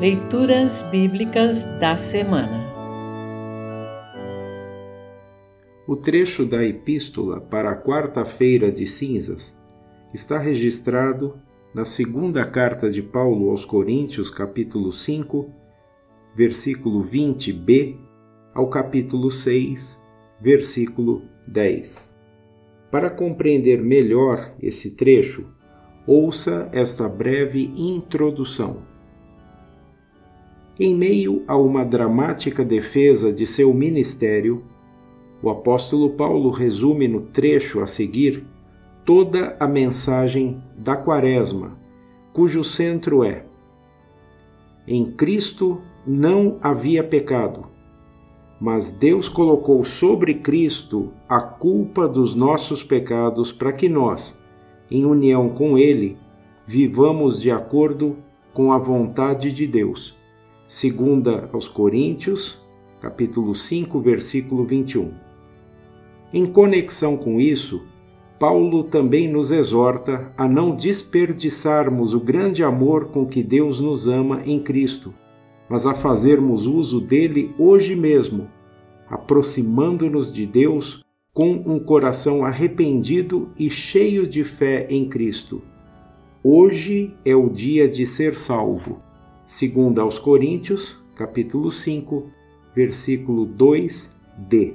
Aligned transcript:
Leituras 0.00 0.82
Bíblicas 0.90 1.62
da 1.78 1.96
Semana 1.96 2.66
O 5.86 5.94
trecho 5.94 6.44
da 6.44 6.64
Epístola 6.64 7.40
para 7.40 7.70
a 7.70 7.76
quarta-feira 7.76 8.72
de 8.72 8.88
cinzas 8.88 9.56
está 10.12 10.36
registrado 10.36 11.38
na 11.72 11.84
segunda 11.84 12.44
carta 12.44 12.90
de 12.90 13.02
Paulo 13.02 13.50
aos 13.50 13.64
Coríntios, 13.64 14.30
capítulo 14.30 14.90
5, 14.90 15.48
versículo 16.34 17.04
20b, 17.04 17.96
ao 18.52 18.68
capítulo 18.68 19.30
6, 19.30 20.02
versículo 20.40 21.22
10. 21.46 22.18
Para 22.90 23.10
compreender 23.10 23.80
melhor 23.80 24.56
esse 24.60 24.96
trecho, 24.96 25.46
ouça 26.04 26.68
esta 26.72 27.08
breve 27.08 27.72
introdução. 27.76 28.93
Em 30.78 30.92
meio 30.92 31.44
a 31.46 31.56
uma 31.56 31.84
dramática 31.84 32.64
defesa 32.64 33.32
de 33.32 33.46
seu 33.46 33.72
ministério, 33.72 34.64
o 35.40 35.48
apóstolo 35.48 36.10
Paulo 36.10 36.50
resume 36.50 37.06
no 37.06 37.20
trecho 37.20 37.80
a 37.80 37.86
seguir 37.86 38.44
toda 39.04 39.56
a 39.60 39.68
mensagem 39.68 40.60
da 40.76 40.96
Quaresma, 40.96 41.78
cujo 42.32 42.64
centro 42.64 43.22
é: 43.22 43.44
Em 44.84 45.04
Cristo 45.12 45.80
não 46.04 46.58
havia 46.60 47.04
pecado, 47.04 47.66
mas 48.60 48.90
Deus 48.90 49.28
colocou 49.28 49.84
sobre 49.84 50.34
Cristo 50.34 51.12
a 51.28 51.40
culpa 51.40 52.08
dos 52.08 52.34
nossos 52.34 52.82
pecados 52.82 53.52
para 53.52 53.72
que 53.72 53.88
nós, 53.88 54.42
em 54.90 55.04
união 55.04 55.50
com 55.50 55.78
Ele, 55.78 56.16
vivamos 56.66 57.40
de 57.40 57.52
acordo 57.52 58.16
com 58.52 58.72
a 58.72 58.78
vontade 58.78 59.52
de 59.52 59.68
Deus 59.68 60.23
Segunda 60.66 61.50
aos 61.52 61.68
Coríntios, 61.68 62.58
capítulo 63.00 63.54
5, 63.54 64.00
versículo 64.00 64.64
21. 64.64 65.12
Em 66.32 66.46
conexão 66.46 67.18
com 67.18 67.38
isso, 67.38 67.82
Paulo 68.40 68.84
também 68.84 69.28
nos 69.28 69.50
exorta 69.50 70.32
a 70.38 70.48
não 70.48 70.74
desperdiçarmos 70.74 72.14
o 72.14 72.18
grande 72.18 72.64
amor 72.64 73.08
com 73.08 73.26
que 73.26 73.42
Deus 73.42 73.78
nos 73.78 74.08
ama 74.08 74.40
em 74.46 74.58
Cristo, 74.58 75.12
mas 75.68 75.86
a 75.86 75.92
fazermos 75.92 76.66
uso 76.66 76.98
dele 76.98 77.54
hoje 77.58 77.94
mesmo, 77.94 78.48
aproximando-nos 79.06 80.32
de 80.32 80.46
Deus 80.46 81.04
com 81.34 81.52
um 81.52 81.78
coração 81.78 82.42
arrependido 82.42 83.50
e 83.58 83.68
cheio 83.68 84.26
de 84.26 84.42
fé 84.42 84.86
em 84.88 85.10
Cristo. 85.10 85.62
Hoje 86.42 87.14
é 87.22 87.36
o 87.36 87.50
dia 87.50 87.86
de 87.86 88.06
ser 88.06 88.34
salvo. 88.34 89.02
Segunda 89.46 90.00
aos 90.00 90.18
Coríntios, 90.18 90.98
capítulo 91.14 91.70
5, 91.70 92.30
versículo 92.74 93.46
2d. 93.46 94.72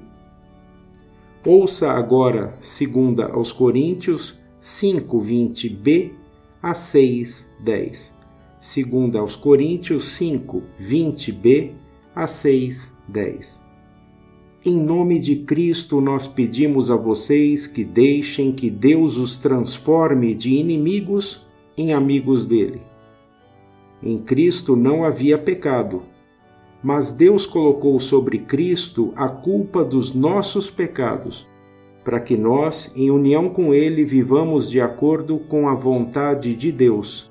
Ouça 1.44 1.92
agora 1.92 2.56
segunda 2.62 3.26
aos 3.32 3.52
Coríntios 3.52 4.40
5, 4.62 5.20
20b 5.20 6.12
a 6.62 6.76
6, 6.76 7.50
10. 7.64 8.16
Segunda 8.60 9.20
aos 9.20 9.36
Coríntios 9.36 10.04
5, 10.04 10.62
20b 10.80 11.72
a 12.14 12.28
6, 12.28 12.94
10. 13.08 13.66
Em 14.64 14.80
nome 14.80 15.18
de 15.18 15.38
Cristo, 15.38 16.00
nós 16.00 16.28
pedimos 16.28 16.92
a 16.92 16.96
vocês 16.96 17.66
que 17.66 17.84
deixem 17.84 18.52
que 18.52 18.70
Deus 18.70 19.18
os 19.18 19.36
transforme 19.36 20.36
de 20.36 20.54
inimigos 20.54 21.44
em 21.76 21.92
amigos 21.92 22.46
dele 22.46 22.82
em 24.02 24.18
Cristo 24.18 24.76
não 24.76 25.04
havia 25.04 25.38
pecado, 25.38 26.04
mas 26.82 27.12
Deus 27.12 27.46
colocou 27.46 28.00
sobre 28.00 28.40
Cristo 28.40 29.12
a 29.16 29.28
culpa 29.28 29.84
dos 29.84 30.14
nossos 30.14 30.72
pecados, 30.72 31.46
para 32.04 32.20
que 32.20 32.38
nós, 32.38 32.94
em 32.96 33.12
união 33.12 33.50
com 33.50 33.74
Ele, 33.74 34.06
vivamos 34.06 34.70
de 34.70 34.80
acordo 34.80 35.38
com 35.38 35.68
a 35.68 35.74
vontade 35.74 36.56
de 36.56 36.72
Deus. 36.72 37.30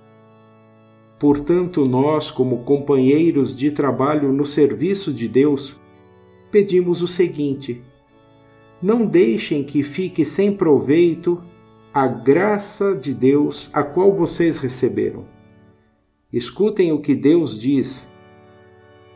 Portanto, 1.18 1.86
nós, 1.86 2.30
como 2.30 2.58
companheiros 2.58 3.56
de 3.56 3.70
trabalho 3.70 4.30
no 4.30 4.44
serviço 4.44 5.12
de 5.12 5.26
Deus, 5.26 5.74
pedimos 6.50 7.00
o 7.00 7.08
seguinte: 7.08 7.82
não 8.80 9.06
deixem 9.06 9.64
que 9.64 9.82
fique 9.82 10.24
sem 10.24 10.52
proveito 10.52 11.42
a 11.94 12.06
graça 12.06 12.94
de 12.94 13.14
Deus 13.14 13.70
a 13.72 13.82
qual 13.82 14.12
vocês 14.12 14.58
receberam 14.58 15.37
Escutem 16.30 16.92
o 16.92 17.00
que 17.00 17.14
Deus 17.14 17.58
diz. 17.58 18.06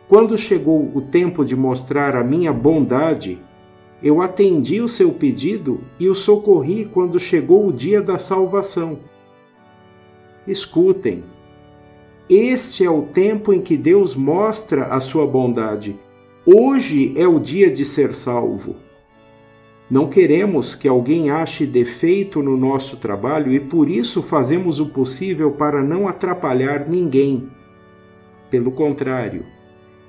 Quando 0.08 0.38
chegou 0.38 0.90
o 0.94 1.02
tempo 1.02 1.44
de 1.44 1.54
mostrar 1.54 2.16
a 2.16 2.24
minha 2.24 2.50
bondade, 2.50 3.38
eu 4.02 4.22
atendi 4.22 4.80
o 4.80 4.88
seu 4.88 5.12
pedido 5.12 5.82
e 6.00 6.08
o 6.08 6.14
socorri 6.14 6.86
quando 6.86 7.20
chegou 7.20 7.66
o 7.66 7.72
dia 7.72 8.00
da 8.00 8.18
salvação. 8.18 8.98
Escutem. 10.46 11.22
Este 12.30 12.82
é 12.82 12.90
o 12.90 13.02
tempo 13.02 13.52
em 13.52 13.60
que 13.60 13.76
Deus 13.76 14.14
mostra 14.14 14.86
a 14.86 14.98
sua 14.98 15.26
bondade. 15.26 15.94
Hoje 16.46 17.12
é 17.14 17.28
o 17.28 17.38
dia 17.38 17.70
de 17.70 17.84
ser 17.84 18.14
salvo. 18.14 18.74
Não 19.92 20.08
queremos 20.08 20.74
que 20.74 20.88
alguém 20.88 21.28
ache 21.28 21.66
defeito 21.66 22.42
no 22.42 22.56
nosso 22.56 22.96
trabalho 22.96 23.52
e 23.52 23.60
por 23.60 23.90
isso 23.90 24.22
fazemos 24.22 24.80
o 24.80 24.86
possível 24.86 25.50
para 25.50 25.82
não 25.84 26.08
atrapalhar 26.08 26.88
ninguém. 26.88 27.50
Pelo 28.50 28.72
contrário, 28.72 29.44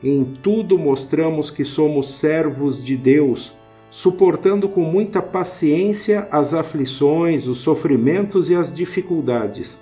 em 0.02 0.24
tudo 0.42 0.78
mostramos 0.78 1.52
que 1.52 1.66
somos 1.66 2.14
servos 2.14 2.82
de 2.82 2.96
Deus, 2.96 3.54
suportando 3.92 4.70
com 4.70 4.86
muita 4.86 5.22
paciência 5.22 6.30
as 6.32 6.54
aflições, 6.54 7.46
os 7.50 7.58
sofrimentos 7.58 8.50
e 8.50 8.56
as 8.56 8.74
dificuldades. 8.74 9.82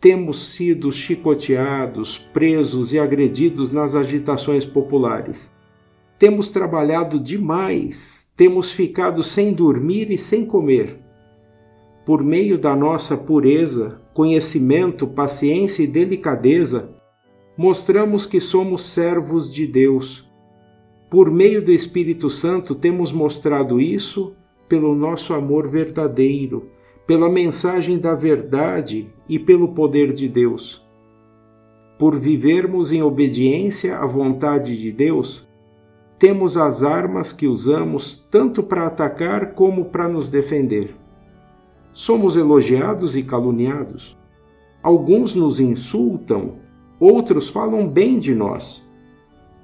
Temos 0.00 0.54
sido 0.54 0.90
chicoteados, 0.90 2.16
presos 2.16 2.94
e 2.94 2.98
agredidos 2.98 3.70
nas 3.70 3.94
agitações 3.94 4.64
populares. 4.64 5.52
Temos 6.18 6.48
trabalhado 6.48 7.20
demais, 7.20 8.25
temos 8.36 8.70
ficado 8.70 9.22
sem 9.22 9.54
dormir 9.54 10.10
e 10.10 10.18
sem 10.18 10.44
comer. 10.44 10.98
Por 12.04 12.22
meio 12.22 12.58
da 12.58 12.76
nossa 12.76 13.16
pureza, 13.16 14.00
conhecimento, 14.12 15.06
paciência 15.06 15.82
e 15.82 15.86
delicadeza, 15.86 16.90
mostramos 17.56 18.26
que 18.26 18.38
somos 18.38 18.84
servos 18.84 19.52
de 19.52 19.66
Deus. 19.66 20.30
Por 21.10 21.30
meio 21.30 21.64
do 21.64 21.72
Espírito 21.72 22.28
Santo, 22.28 22.74
temos 22.74 23.10
mostrado 23.10 23.80
isso 23.80 24.36
pelo 24.68 24.94
nosso 24.94 25.32
amor 25.32 25.68
verdadeiro, 25.68 26.70
pela 27.06 27.30
mensagem 27.30 27.98
da 27.98 28.14
verdade 28.14 29.08
e 29.28 29.38
pelo 29.38 29.68
poder 29.68 30.12
de 30.12 30.28
Deus. 30.28 30.84
Por 31.98 32.18
vivermos 32.18 32.92
em 32.92 33.02
obediência 33.02 33.96
à 33.96 34.04
vontade 34.04 34.76
de 34.76 34.92
Deus, 34.92 35.48
temos 36.18 36.56
as 36.56 36.82
armas 36.82 37.30
que 37.32 37.46
usamos 37.46 38.16
tanto 38.30 38.62
para 38.62 38.86
atacar 38.86 39.52
como 39.52 39.86
para 39.86 40.08
nos 40.08 40.28
defender. 40.28 40.96
Somos 41.92 42.36
elogiados 42.36 43.14
e 43.14 43.22
caluniados. 43.22 44.16
Alguns 44.82 45.34
nos 45.34 45.60
insultam, 45.60 46.54
outros 46.98 47.50
falam 47.50 47.86
bem 47.86 48.18
de 48.18 48.34
nós. 48.34 48.86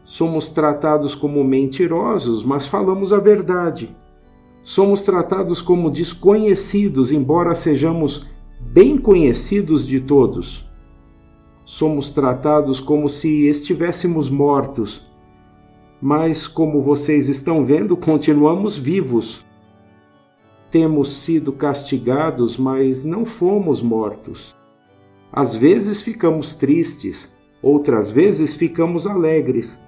Somos 0.04 0.50
tratados 0.50 1.14
como 1.14 1.42
mentirosos, 1.42 2.44
mas 2.44 2.66
falamos 2.66 3.12
a 3.12 3.18
verdade. 3.18 3.94
Somos 4.62 5.02
tratados 5.02 5.62
como 5.62 5.90
desconhecidos, 5.90 7.12
embora 7.12 7.54
sejamos 7.54 8.26
bem 8.60 8.98
conhecidos 8.98 9.86
de 9.86 10.00
todos. 10.00 10.68
Somos 11.64 12.10
tratados 12.10 12.78
como 12.78 13.08
se 13.08 13.46
estivéssemos 13.46 14.28
mortos 14.28 15.11
mas 16.02 16.48
como 16.48 16.82
vocês 16.82 17.28
estão 17.28 17.64
vendo, 17.64 17.96
continuamos 17.96 18.76
vivos. 18.76 19.46
Temos 20.68 21.12
sido 21.12 21.52
castigados, 21.52 22.58
mas 22.58 23.04
não 23.04 23.24
fomos 23.24 23.80
mortos. 23.80 24.52
Às 25.32 25.54
vezes 25.54 26.02
ficamos 26.02 26.56
tristes, 26.56 27.32
outras 27.62 28.10
vezes 28.10 28.56
ficamos 28.56 29.06
alegres. 29.06 29.80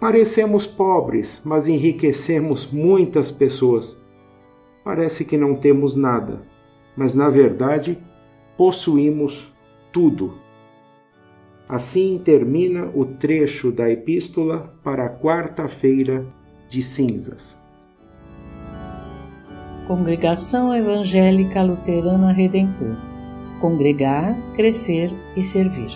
Parecemos 0.00 0.66
pobres, 0.66 1.42
mas 1.44 1.68
enriquecemos 1.68 2.66
muitas 2.72 3.30
pessoas. 3.30 4.00
Parece 4.82 5.26
que 5.26 5.36
não 5.36 5.54
temos 5.54 5.94
nada, 5.94 6.40
mas 6.96 7.14
na 7.14 7.28
verdade 7.28 7.98
possuímos 8.56 9.52
tudo. 9.92 10.42
Assim 11.68 12.20
termina 12.22 12.90
o 12.94 13.04
trecho 13.04 13.72
da 13.72 13.90
epístola 13.90 14.74
para 14.82 15.06
a 15.06 15.10
quarta-feira 15.10 16.26
de 16.68 16.82
cinzas. 16.82 17.58
Congregação 19.86 20.74
Evangélica 20.74 21.62
Luterana 21.62 22.32
Redentor 22.32 22.96
Congregar, 23.64 24.36
Crescer 24.56 25.10
e 25.34 25.42
Servir. 25.42 25.90